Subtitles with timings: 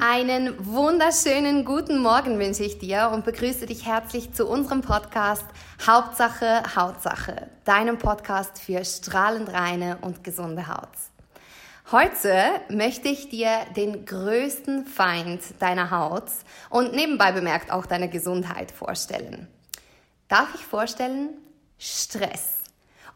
[0.00, 5.44] Einen wunderschönen guten Morgen wünsche ich dir und begrüße dich herzlich zu unserem Podcast
[5.86, 10.88] Hauptsache Hautsache, deinem Podcast für strahlend reine und gesunde Haut.
[11.92, 12.34] Heute
[12.68, 16.30] möchte ich dir den größten Feind deiner Haut
[16.70, 19.46] und nebenbei bemerkt auch deiner Gesundheit vorstellen.
[20.28, 21.30] Darf ich vorstellen?
[21.78, 22.55] Stress.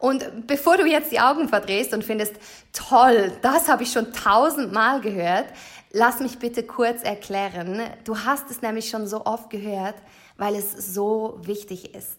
[0.01, 2.33] Und bevor du jetzt die Augen verdrehst und findest,
[2.73, 5.45] toll, das habe ich schon tausendmal gehört,
[5.91, 7.83] lass mich bitte kurz erklären.
[8.03, 9.93] Du hast es nämlich schon so oft gehört,
[10.37, 12.17] weil es so wichtig ist.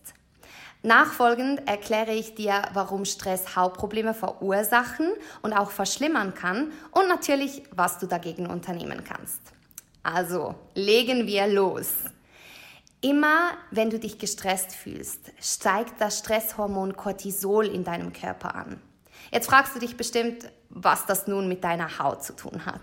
[0.84, 5.10] Nachfolgend erkläre ich dir, warum Stress Hauptprobleme verursachen
[5.43, 9.41] und auch verschlimmern kann und natürlich, was du dagegen unternehmen kannst.
[10.05, 11.88] Also, legen wir los.
[13.05, 18.80] Immer wenn du dich gestresst fühlst, steigt das Stresshormon Cortisol in deinem Körper an.
[19.33, 22.80] Jetzt fragst du dich bestimmt, was das nun mit deiner Haut zu tun hat.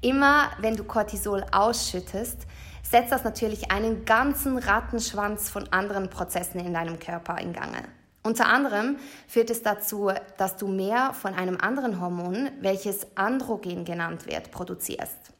[0.00, 2.48] Immer wenn du Cortisol ausschüttest,
[2.82, 7.84] setzt das natürlich einen ganzen Rattenschwanz von anderen Prozessen in deinem Körper in Gange.
[8.24, 8.96] Unter anderem
[9.28, 15.32] führt es dazu, dass du mehr von einem anderen Hormon, welches Androgen genannt wird, produzierst.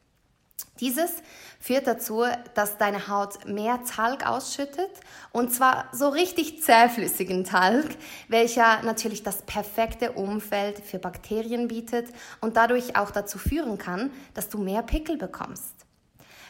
[0.79, 1.11] Dieses
[1.59, 4.91] führt dazu, dass deine Haut mehr Talg ausschüttet
[5.31, 7.85] und zwar so richtig zähflüssigen Talg,
[8.27, 12.07] welcher natürlich das perfekte Umfeld für Bakterien bietet
[12.41, 15.73] und dadurch auch dazu führen kann, dass du mehr Pickel bekommst.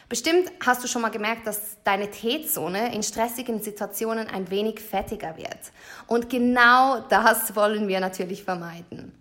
[0.08, 5.36] Bestimmt hast du schon mal gemerkt, dass deine T-Zone in stressigen Situationen ein wenig fettiger
[5.36, 5.72] wird.
[6.08, 9.19] Und genau das wollen wir natürlich vermeiden.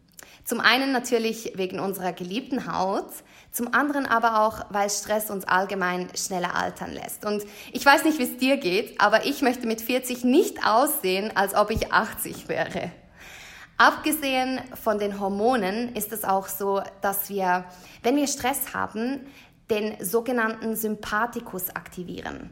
[0.50, 3.06] Zum einen natürlich wegen unserer geliebten Haut,
[3.52, 7.24] zum anderen aber auch, weil Stress uns allgemein schneller altern lässt.
[7.24, 11.32] Und ich weiß nicht, wie es dir geht, aber ich möchte mit 40 nicht aussehen,
[11.38, 12.92] als ob ich 80 wäre.
[13.78, 17.66] Abgesehen von den Hormonen ist es auch so, dass wir,
[18.02, 19.28] wenn wir Stress haben,
[19.70, 22.50] den sogenannten Sympathikus aktivieren.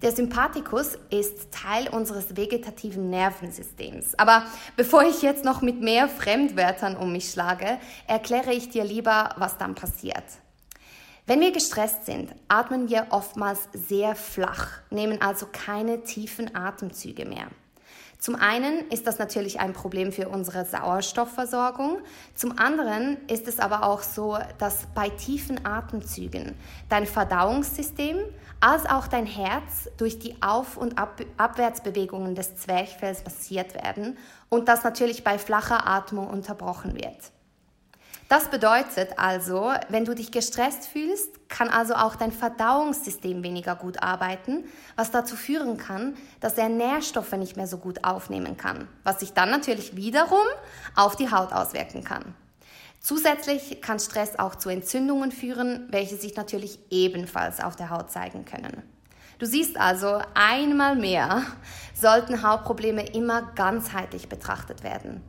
[0.00, 4.16] Der Sympathikus ist Teil unseres vegetativen Nervensystems.
[4.16, 4.44] Aber
[4.76, 9.58] bevor ich jetzt noch mit mehr Fremdwörtern um mich schlage, erkläre ich dir lieber, was
[9.58, 10.22] dann passiert.
[11.26, 17.48] Wenn wir gestresst sind, atmen wir oftmals sehr flach, nehmen also keine tiefen Atemzüge mehr.
[18.18, 21.98] Zum einen ist das natürlich ein Problem für unsere Sauerstoffversorgung.
[22.34, 26.56] Zum anderen ist es aber auch so, dass bei tiefen Atemzügen
[26.88, 28.18] dein Verdauungssystem
[28.60, 34.18] als auch dein Herz durch die Auf- und Ab Abwärtsbewegungen des Zwerchfells massiert werden
[34.48, 37.30] und das natürlich bei flacher Atmung unterbrochen wird.
[38.28, 44.02] Das bedeutet also, wenn du dich gestresst fühlst, kann also auch dein Verdauungssystem weniger gut
[44.02, 44.64] arbeiten,
[44.96, 49.32] was dazu führen kann, dass er Nährstoffe nicht mehr so gut aufnehmen kann, was sich
[49.32, 50.44] dann natürlich wiederum
[50.94, 52.34] auf die Haut auswirken kann.
[53.00, 58.44] Zusätzlich kann Stress auch zu Entzündungen führen, welche sich natürlich ebenfalls auf der Haut zeigen
[58.44, 58.82] können.
[59.38, 61.44] Du siehst also, einmal mehr
[61.94, 65.22] sollten Hautprobleme immer ganzheitlich betrachtet werden.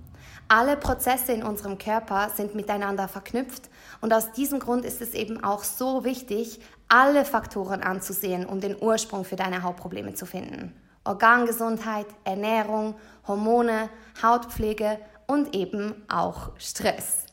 [0.52, 3.70] Alle Prozesse in unserem Körper sind miteinander verknüpft
[4.02, 8.76] und aus diesem Grund ist es eben auch so wichtig, alle Faktoren anzusehen, um den
[8.82, 10.74] Ursprung für deine Hautprobleme zu finden.
[11.04, 12.96] Organgesundheit, Ernährung,
[13.28, 13.90] Hormone,
[14.24, 17.28] Hautpflege und eben auch Stress.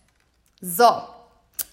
[0.61, 0.91] So,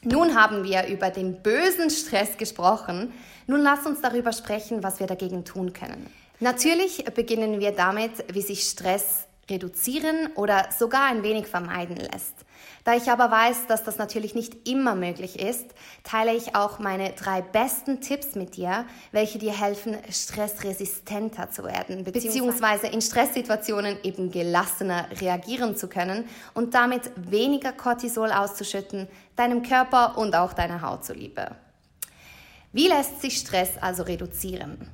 [0.02, 3.12] nun haben wir über den bösen Stress gesprochen.
[3.48, 6.10] Nun lass uns darüber sprechen, was wir dagegen tun können.
[6.40, 12.46] Natürlich beginnen wir damit, wie sich Stress reduzieren oder sogar ein wenig vermeiden lässt.
[12.84, 15.66] Da ich aber weiß, dass das natürlich nicht immer möglich ist,
[16.04, 22.04] teile ich auch meine drei besten Tipps mit dir, welche dir helfen, stressresistenter zu werden,
[22.04, 30.18] beziehungsweise in Stresssituationen eben gelassener reagieren zu können und damit weniger Cortisol auszuschütten, deinem Körper
[30.18, 31.56] und auch deiner Haut zuliebe.
[32.74, 34.90] Wie lässt sich Stress also reduzieren?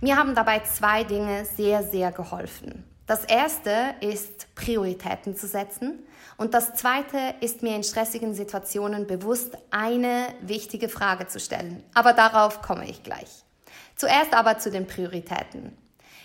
[0.00, 2.91] Mir haben dabei zwei Dinge sehr, sehr geholfen.
[3.06, 6.06] Das erste ist, Prioritäten zu setzen.
[6.36, 11.82] Und das zweite ist, mir in stressigen Situationen bewusst eine wichtige Frage zu stellen.
[11.94, 13.44] Aber darauf komme ich gleich.
[13.96, 15.76] Zuerst aber zu den Prioritäten.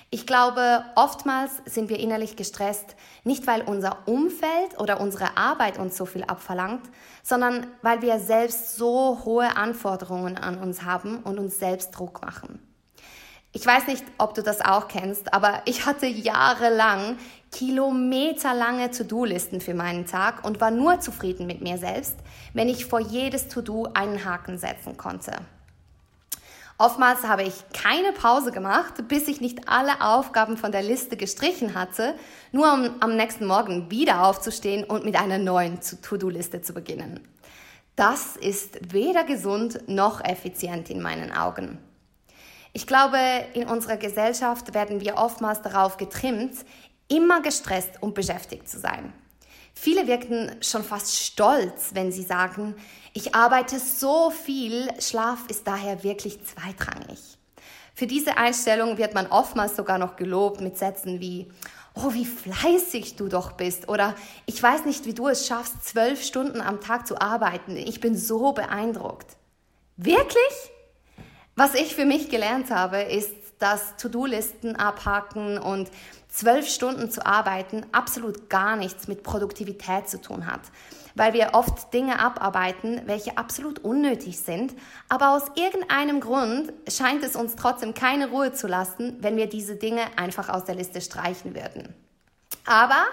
[0.10, 5.98] Ich glaube, oftmals sind wir innerlich gestresst, nicht weil unser Umfeld oder unsere Arbeit uns
[5.98, 6.90] so viel abverlangt,
[7.24, 12.60] sondern weil wir selbst so hohe Anforderungen an uns haben und uns selbst Druck machen.
[13.58, 17.18] Ich weiß nicht, ob du das auch kennst, aber ich hatte jahrelang
[17.52, 22.18] kilometerlange To-Do-Listen für meinen Tag und war nur zufrieden mit mir selbst,
[22.54, 25.32] wenn ich vor jedes To-Do einen Haken setzen konnte.
[26.78, 31.74] Oftmals habe ich keine Pause gemacht, bis ich nicht alle Aufgaben von der Liste gestrichen
[31.74, 32.14] hatte,
[32.52, 37.28] nur um am nächsten Morgen wieder aufzustehen und mit einer neuen To-Do-Liste zu beginnen.
[37.96, 41.80] Das ist weder gesund noch effizient in meinen Augen.
[42.74, 43.18] Ich glaube,
[43.54, 46.54] in unserer Gesellschaft werden wir oftmals darauf getrimmt,
[47.08, 49.14] immer gestresst und beschäftigt zu sein.
[49.74, 52.76] Viele wirken schon fast stolz, wenn sie sagen,
[53.14, 57.38] ich arbeite so viel, Schlaf ist daher wirklich zweitrangig.
[57.94, 61.48] Für diese Einstellung wird man oftmals sogar noch gelobt mit Sätzen wie,
[61.96, 64.16] oh, wie fleißig du doch bist oder
[64.46, 67.76] ich weiß nicht, wie du es schaffst, zwölf Stunden am Tag zu arbeiten.
[67.76, 69.38] Ich bin so beeindruckt.
[69.96, 70.72] Wirklich?
[71.58, 75.90] Was ich für mich gelernt habe, ist, dass To-Do-Listen abhaken und
[76.30, 80.60] zwölf Stunden zu arbeiten absolut gar nichts mit Produktivität zu tun hat,
[81.16, 84.76] weil wir oft Dinge abarbeiten, welche absolut unnötig sind,
[85.10, 89.78] aber aus irgendeinem Grund scheint es uns trotzdem keine Ruhe zu lassen, wenn wir diese
[89.78, 91.96] Dinge einfach aus der Liste streichen würden.
[92.68, 93.04] Aber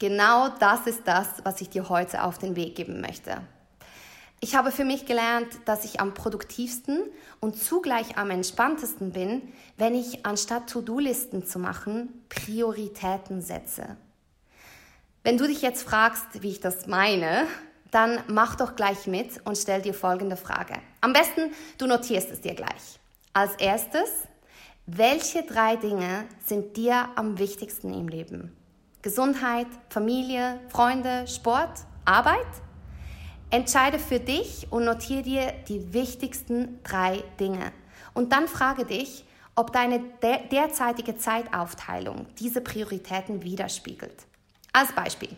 [0.00, 3.42] genau das ist das, was ich dir heute auf den Weg geben möchte.
[4.44, 6.98] Ich habe für mich gelernt, dass ich am produktivsten
[7.38, 9.40] und zugleich am entspanntesten bin,
[9.76, 13.96] wenn ich anstatt To-Do-Listen zu machen, Prioritäten setze.
[15.22, 17.46] Wenn du dich jetzt fragst, wie ich das meine,
[17.92, 20.74] dann mach doch gleich mit und stell dir folgende Frage.
[21.02, 22.98] Am besten, du notierst es dir gleich.
[23.32, 24.10] Als erstes,
[24.86, 28.56] welche drei Dinge sind dir am wichtigsten im Leben?
[29.02, 32.48] Gesundheit, Familie, Freunde, Sport, Arbeit?
[33.52, 37.70] Entscheide für dich und notiere dir die wichtigsten drei Dinge.
[38.14, 44.14] Und dann frage dich, ob deine derzeitige Zeitaufteilung diese Prioritäten widerspiegelt.
[44.72, 45.28] Als Beispiel.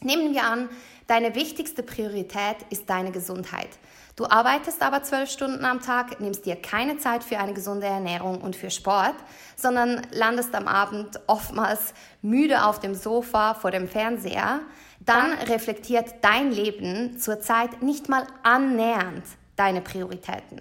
[0.00, 0.70] Nehmen wir an,
[1.08, 3.68] deine wichtigste Priorität ist deine Gesundheit.
[4.16, 8.40] Du arbeitest aber zwölf Stunden am Tag, nimmst dir keine Zeit für eine gesunde Ernährung
[8.40, 9.16] und für Sport,
[9.56, 11.92] sondern landest am Abend oftmals
[12.22, 14.62] müde auf dem Sofa vor dem Fernseher,
[15.06, 19.24] dann reflektiert dein Leben zurzeit nicht mal annähernd
[19.56, 20.60] deine Prioritäten.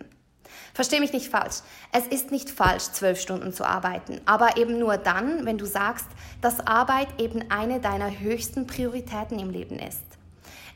[0.73, 1.61] Versteh mich nicht falsch.
[1.91, 6.07] Es ist nicht falsch, zwölf Stunden zu arbeiten, aber eben nur dann, wenn du sagst,
[6.41, 10.03] dass Arbeit eben eine deiner höchsten Prioritäten im Leben ist.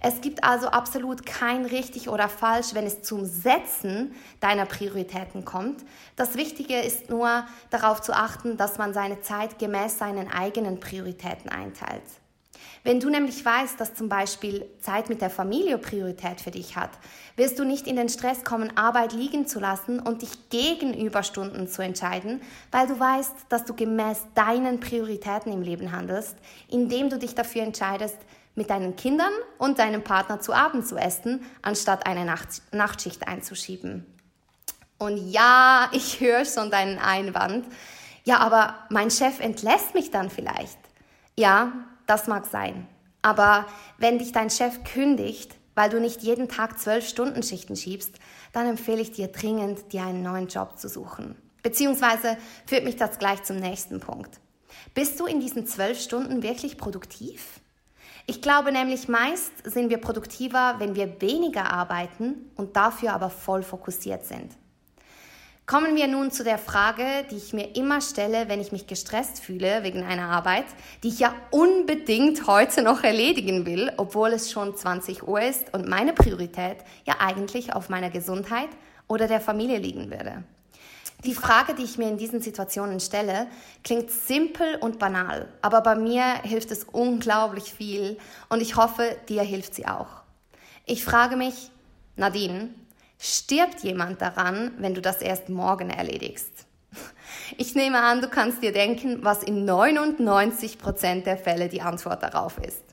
[0.02, 5.84] Es gibt also absolut kein richtig oder falsch, wenn es zum Setzen deiner Prioritäten kommt.
[6.16, 11.50] Das Wichtige ist nur darauf zu achten, dass man seine Zeit gemäß seinen eigenen Prioritäten
[11.50, 12.04] einteilt.
[12.84, 16.92] Wenn du nämlich weißt, dass zum Beispiel Zeit mit der Familie Priorität für dich hat,
[17.36, 21.68] wirst du nicht in den Stress kommen, Arbeit liegen zu lassen und dich gegen Überstunden
[21.68, 22.42] zu entscheiden,
[22.72, 26.38] weil du weißt, dass du gemäß deinen Prioritäten im Leben handelst,
[26.70, 28.18] indem du dich dafür entscheidest,
[28.56, 34.06] mit deinen Kindern und deinem Partner zu Abend zu essen, anstatt eine Nacht Nachtschicht einzuschieben.
[34.98, 37.66] Und ja, ich höre schon deinen Einwand.
[38.26, 40.78] Ja, aber mein Chef entlässt mich dann vielleicht.
[41.38, 41.72] Ja,
[42.10, 42.88] das mag sein.
[43.22, 43.66] Aber
[43.98, 48.16] wenn dich dein Chef kündigt, weil du nicht jeden Tag zwölf Stunden Schichten schiebst,
[48.52, 51.36] dann empfehle ich dir dringend, dir einen neuen Job zu suchen.
[51.64, 54.40] Beziehungsweise führt mich das gleich zum nächsten Punkt.
[54.94, 57.60] Bist du in diesen zwölf Stunden wirklich produktiv?
[58.26, 63.64] Ich glaube nämlich, meist sind wir produktiver, wenn wir weniger arbeiten und dafür aber voll
[63.64, 64.52] fokussiert sind.
[65.70, 69.40] Kommen wir nun zu der Frage, die ich mir immer stelle, wenn ich mich gestresst
[69.40, 70.66] fühle wegen einer Arbeit,
[71.04, 75.88] die ich ja unbedingt heute noch erledigen will, obwohl es schon 20 Uhr ist und
[75.88, 78.70] meine Priorität ja eigentlich auf meiner Gesundheit
[79.08, 80.44] oder der Familie liegen würde.
[81.24, 83.46] Die Frage, die ich mir in diesen Situationen stelle,
[83.84, 88.18] klingt simpel und banal, aber bei mir hilft es unglaublich viel
[88.50, 90.24] und ich hoffe, dir hilft sie auch.
[90.88, 91.70] Ich frage mich,
[92.16, 92.70] Nadine,
[93.22, 96.66] Stirbt jemand daran, wenn du das erst morgen erledigst?
[97.58, 102.24] Ich nehme an, du kannst dir denken, was in 99 Prozent der Fälle die Antwort
[102.24, 102.84] darauf ist.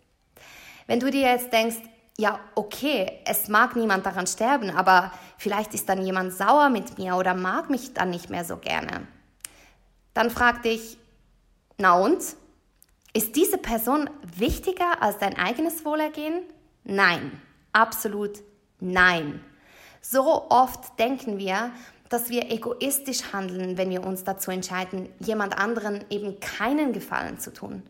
[0.86, 1.76] Wenn du dir jetzt denkst,
[2.18, 7.16] ja, okay, es mag niemand daran sterben, aber vielleicht ist dann jemand sauer mit mir
[7.16, 9.06] oder mag mich dann nicht mehr so gerne.
[10.12, 10.98] Dann frag dich,
[11.78, 12.22] na und?
[13.12, 16.42] Ist diese Person wichtiger als dein eigenes Wohlergehen?
[16.84, 17.40] Nein,
[17.72, 18.42] absolut
[18.80, 19.40] nein.
[20.08, 21.72] So oft denken wir,
[22.08, 27.52] dass wir egoistisch handeln, wenn wir uns dazu entscheiden, jemand anderen eben keinen Gefallen zu
[27.52, 27.82] tun.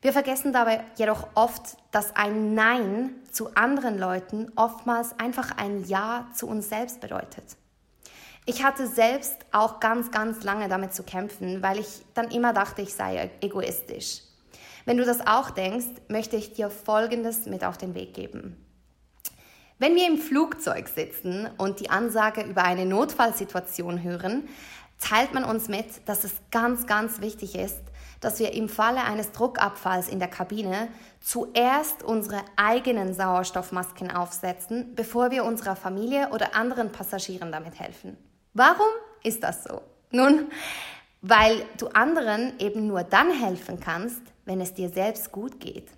[0.00, 6.28] Wir vergessen dabei jedoch oft, dass ein Nein zu anderen Leuten oftmals einfach ein Ja
[6.36, 7.56] zu uns selbst bedeutet.
[8.46, 12.82] Ich hatte selbst auch ganz, ganz lange damit zu kämpfen, weil ich dann immer dachte,
[12.82, 14.22] ich sei egoistisch.
[14.84, 18.56] Wenn du das auch denkst, möchte ich dir Folgendes mit auf den Weg geben.
[19.80, 24.46] Wenn wir im Flugzeug sitzen und die Ansage über eine Notfallsituation hören,
[24.98, 27.80] teilt man uns mit, dass es ganz, ganz wichtig ist,
[28.20, 30.88] dass wir im Falle eines Druckabfalls in der Kabine
[31.22, 38.18] zuerst unsere eigenen Sauerstoffmasken aufsetzen, bevor wir unserer Familie oder anderen Passagieren damit helfen.
[38.52, 38.88] Warum
[39.22, 39.80] ist das so?
[40.10, 40.50] Nun,
[41.22, 45.88] weil du anderen eben nur dann helfen kannst, wenn es dir selbst gut geht.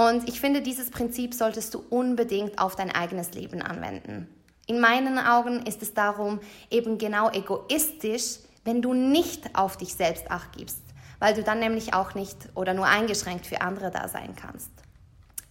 [0.00, 4.34] Und ich finde, dieses Prinzip solltest du unbedingt auf dein eigenes Leben anwenden.
[4.66, 6.40] In meinen Augen ist es darum
[6.70, 10.80] eben genau egoistisch, wenn du nicht auf dich selbst acht gibst,
[11.18, 14.70] weil du dann nämlich auch nicht oder nur eingeschränkt für andere da sein kannst.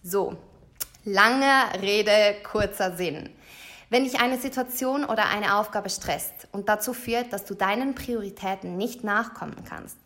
[0.02, 0.36] So,
[1.04, 3.30] lange Rede, kurzer Sinn.
[3.88, 8.76] Wenn dich eine Situation oder eine Aufgabe stresst und dazu führt, dass du deinen Prioritäten
[8.76, 9.98] nicht nachkommen kannst,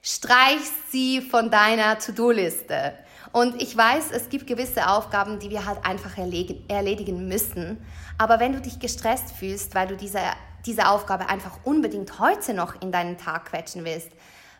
[0.00, 2.94] streich sie von deiner To-Do-Liste.
[3.32, 7.78] Und ich weiß, es gibt gewisse Aufgaben, die wir halt einfach erledigen müssen.
[8.18, 10.20] Aber wenn du dich gestresst fühlst, weil du diese,
[10.66, 14.10] diese Aufgabe einfach unbedingt heute noch in deinen Tag quetschen willst,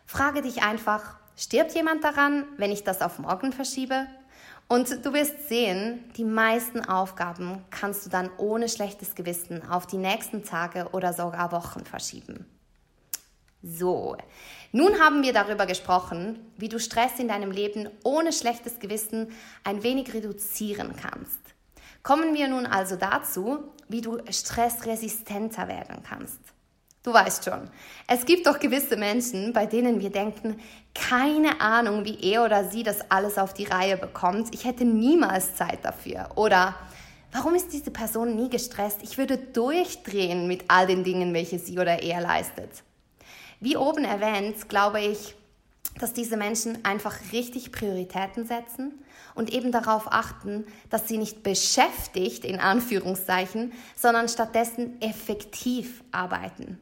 [0.06, 4.06] frage dich einfach, stirbt jemand daran, wenn ich das auf morgen verschiebe?
[4.68, 9.96] Und du wirst sehen, die meisten Aufgaben kannst du dann ohne schlechtes Gewissen auf die
[9.96, 12.46] nächsten Tage oder sogar Wochen verschieben.
[13.62, 14.16] So,
[14.72, 19.32] nun haben wir darüber gesprochen, wie du Stress in deinem Leben ohne schlechtes Gewissen
[19.64, 21.40] ein wenig reduzieren kannst.
[22.02, 26.40] Kommen wir nun also dazu, wie du stressresistenter werden kannst.
[27.02, 27.70] Du weißt schon,
[28.06, 30.60] es gibt doch gewisse Menschen, bei denen wir denken,
[30.94, 34.54] keine Ahnung, wie er oder sie das alles auf die Reihe bekommt.
[34.54, 36.28] Ich hätte niemals Zeit dafür.
[36.36, 36.76] Oder
[37.32, 39.02] warum ist diese Person nie gestresst?
[39.02, 42.82] Ich würde durchdrehen mit all den Dingen, welche sie oder er leistet.
[43.60, 45.34] Wie oben erwähnt, glaube ich,
[45.98, 52.44] dass diese Menschen einfach richtig Prioritäten setzen und eben darauf achten, dass sie nicht beschäftigt,
[52.44, 56.78] in Anführungszeichen, sondern stattdessen effektiv arbeiten.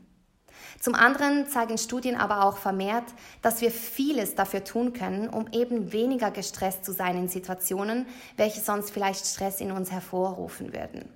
[0.80, 3.06] Zum anderen zeigen Studien aber auch vermehrt,
[3.42, 8.06] dass wir vieles dafür tun können, um eben weniger gestresst zu sein in Situationen,
[8.36, 11.08] welche sonst vielleicht Stress in uns hervorrufen würden.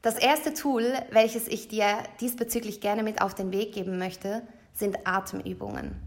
[0.00, 4.42] Das erste Tool, welches ich dir diesbezüglich gerne mit auf den Weg geben möchte,
[4.74, 6.00] sind Atemübungen.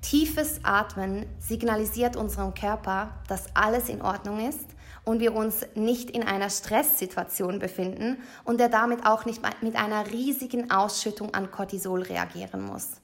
[0.00, 4.66] Tiefes Atmen signalisiert unserem Körper, dass alles in Ordnung ist
[5.04, 10.10] und wir uns nicht in einer Stresssituation befinden und er damit auch nicht mit einer
[10.10, 13.00] riesigen Ausschüttung an Cortisol reagieren muss.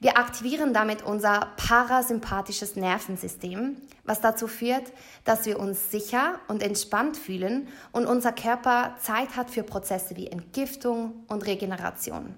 [0.00, 4.92] Wir aktivieren damit unser parasympathisches Nervensystem, was dazu führt,
[5.24, 10.26] dass wir uns sicher und entspannt fühlen und unser Körper Zeit hat für Prozesse wie
[10.26, 12.34] Entgiftung und Regeneration.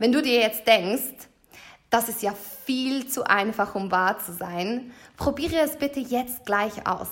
[0.00, 1.28] Wenn du dir jetzt denkst,
[1.90, 2.32] das ist ja
[2.64, 7.08] viel zu einfach, um wahr zu sein, probiere es bitte jetzt gleich aus.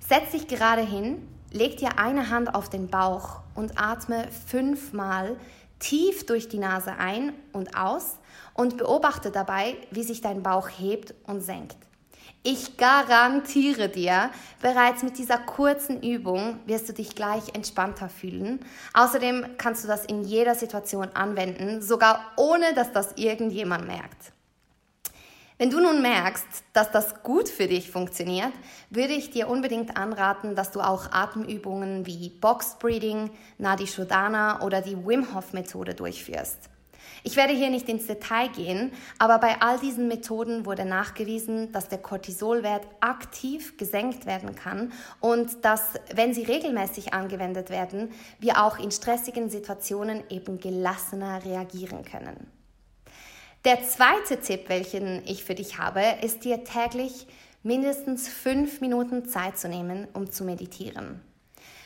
[0.00, 5.36] Setz dich gerade hin, leg dir eine Hand auf den Bauch und atme fünfmal
[5.78, 8.18] tief durch die Nase ein und aus
[8.54, 11.76] und beobachte dabei, wie sich dein Bauch hebt und senkt.
[12.42, 18.60] Ich garantiere dir, bereits mit dieser kurzen Übung wirst du dich gleich entspannter fühlen.
[18.94, 24.32] Außerdem kannst du das in jeder Situation anwenden, sogar ohne dass das irgendjemand merkt.
[25.62, 28.52] Wenn du nun merkst, dass das gut für dich funktioniert,
[28.90, 34.80] würde ich dir unbedingt anraten, dass du auch Atemübungen wie Box Breathing, Nadi Shodhana oder
[34.80, 36.71] die Wim Hof Methode durchführst.
[37.24, 41.88] Ich werde hier nicht ins Detail gehen, aber bei all diesen Methoden wurde nachgewiesen, dass
[41.88, 48.10] der Cortisolwert aktiv gesenkt werden kann und dass, wenn sie regelmäßig angewendet werden,
[48.40, 52.48] wir auch in stressigen Situationen eben gelassener reagieren können.
[53.64, 57.28] Der zweite Tipp, welchen ich für dich habe, ist dir täglich
[57.62, 61.20] mindestens fünf Minuten Zeit zu nehmen, um zu meditieren.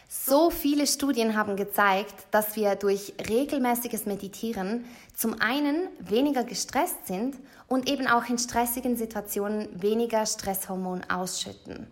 [0.08, 4.84] So viele Studien haben gezeigt, dass wir durch regelmäßiges Meditieren
[5.16, 7.36] zum einen weniger gestresst sind
[7.66, 11.88] und eben auch in stressigen Situationen weniger Stresshormon ausschütten.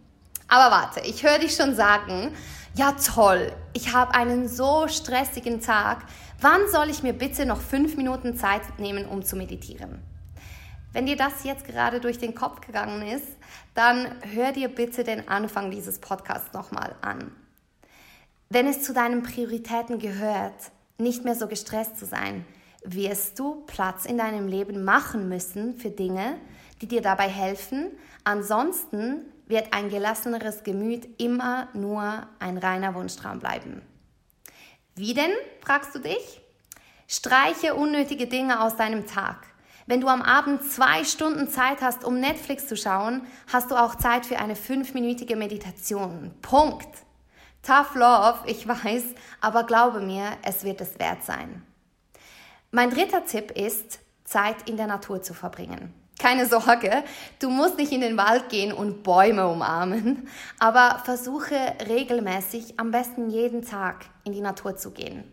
[0.46, 2.32] Aber warte, ich höre dich schon sagen,
[2.74, 6.04] ja toll, ich habe einen so stressigen Tag,
[6.40, 10.00] wann soll ich mir bitte noch fünf Minuten Zeit nehmen, um zu meditieren?
[10.92, 13.26] Wenn dir das jetzt gerade durch den Kopf gegangen ist,
[13.74, 17.32] dann hör dir bitte den Anfang dieses Podcasts nochmal an.
[18.48, 22.44] Wenn es zu deinen Prioritäten gehört, nicht mehr so gestresst zu sein,
[22.84, 26.36] wirst du Platz in deinem Leben machen müssen für Dinge,
[26.80, 27.90] die dir dabei helfen.
[28.24, 33.82] Ansonsten wird ein gelasseneres Gemüt immer nur ein reiner Wunschtraum bleiben.
[34.94, 36.40] Wie denn, fragst du dich?
[37.08, 39.46] Streiche unnötige Dinge aus deinem Tag.
[39.86, 43.96] Wenn du am Abend zwei Stunden Zeit hast, um Netflix zu schauen, hast du auch
[43.96, 46.32] Zeit für eine fünfminütige Meditation.
[46.40, 47.03] Punkt.
[47.66, 49.04] Tough Love, ich weiß,
[49.40, 51.64] aber glaube mir, es wird es wert sein.
[52.70, 55.94] Mein dritter Tipp ist, Zeit in der Natur zu verbringen.
[56.18, 57.02] Keine Sorge,
[57.38, 60.28] du musst nicht in den Wald gehen und Bäume umarmen,
[60.58, 61.56] aber versuche
[61.88, 65.24] regelmäßig, am besten jeden Tag in die Natur zu gehen.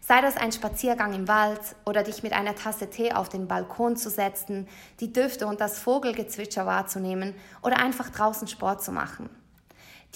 [0.00, 3.96] Sei das ein Spaziergang im Wald oder dich mit einer Tasse Tee auf den Balkon
[3.96, 4.66] zu setzen,
[5.00, 9.28] die Düfte und das Vogelgezwitscher wahrzunehmen oder einfach draußen Sport zu machen.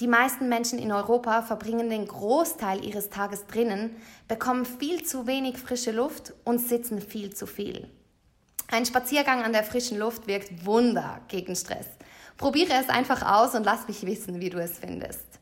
[0.01, 3.95] Die meisten Menschen in Europa verbringen den Großteil ihres Tages drinnen,
[4.27, 7.89] bekommen viel zu wenig frische Luft und sitzen viel zu viel.
[8.73, 11.87] Ein Spaziergang an der frischen Luft wirkt Wunder gegen Stress.
[12.37, 15.39] Probiere es einfach aus und lass mich wissen, wie du es findest.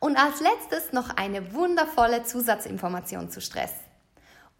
[0.00, 3.72] Und als letztes noch eine wundervolle Zusatzinformation zu Stress.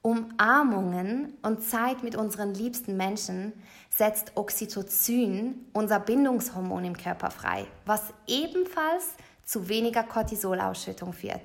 [0.03, 3.53] Umarmungen und Zeit mit unseren liebsten Menschen
[3.89, 11.43] setzt Oxytocin, unser Bindungshormon im Körper frei, was ebenfalls zu weniger Cortisolausschüttung führt.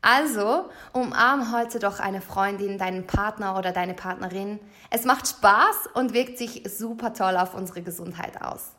[0.00, 4.60] Also umarm heute doch eine Freundin, deinen Partner oder deine Partnerin.
[4.90, 8.72] Es macht Spaß und wirkt sich super toll auf unsere Gesundheit aus.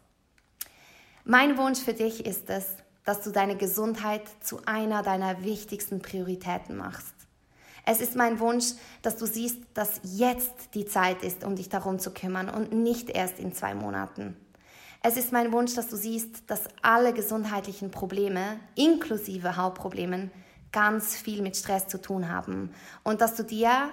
[1.25, 6.77] Mein Wunsch für dich ist es, dass du deine Gesundheit zu einer deiner wichtigsten Prioritäten
[6.77, 7.18] machst.
[7.91, 11.97] Es ist mein Wunsch, dass du siehst, dass jetzt die Zeit ist, um dich darum
[11.97, 14.37] zu kümmern und nicht erst in zwei Monaten.
[15.01, 20.29] Es ist mein Wunsch, dass du siehst, dass alle gesundheitlichen Probleme, inklusive Hautproblemen,
[20.71, 23.89] ganz viel mit Stress zu tun haben und dass du dir,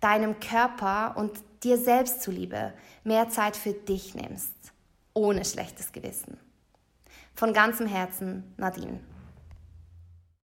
[0.00, 4.52] deinem Körper und dir selbst zuliebe mehr Zeit für dich nimmst,
[5.14, 6.36] ohne schlechtes Gewissen.
[7.34, 9.00] Von ganzem Herzen, Nadine.